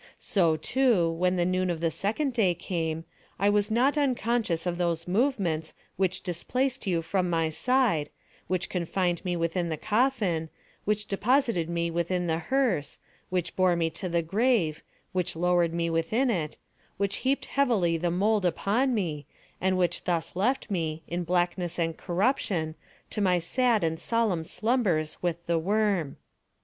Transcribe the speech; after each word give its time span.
So, 0.17 0.57
too, 0.57 1.11
when 1.11 1.35
the 1.35 1.45
noon 1.45 1.69
of 1.69 1.79
the 1.79 1.91
second 1.91 2.33
day 2.33 2.55
came, 2.55 3.05
I 3.37 3.51
was 3.51 3.69
not 3.69 3.99
unconscious 3.99 4.65
of 4.65 4.79
those 4.79 5.07
movements 5.07 5.75
which 5.95 6.23
displaced 6.23 6.87
you 6.87 7.03
from 7.03 7.29
my 7.29 7.49
side, 7.49 8.09
which 8.47 8.67
confined 8.67 9.23
me 9.23 9.35
within 9.35 9.69
the 9.69 9.77
coffin, 9.77 10.49
which 10.85 11.05
deposited 11.05 11.69
me 11.69 11.91
within 11.91 12.25
the 12.25 12.39
hearse, 12.39 12.97
which 13.29 13.55
bore 13.55 13.75
me 13.75 13.91
to 13.91 14.09
the 14.09 14.23
grave, 14.23 14.81
which 15.11 15.35
lowered 15.35 15.71
me 15.71 15.87
within 15.87 16.31
it, 16.31 16.57
which 16.97 17.17
heaped 17.17 17.45
heavily 17.45 17.95
the 17.95 18.09
mould 18.09 18.43
upon 18.43 18.95
me, 18.95 19.27
and 19.61 19.77
which 19.77 20.05
thus 20.05 20.35
left 20.35 20.71
me, 20.71 21.03
in 21.07 21.23
blackness 21.23 21.77
and 21.77 21.95
corruption, 21.97 22.73
to 23.11 23.21
my 23.21 23.37
sad 23.37 23.83
and 23.83 23.99
solemn 23.99 24.43
slumbers 24.43 25.17
with 25.21 25.45
the 25.45 25.59
worm. 25.59 26.17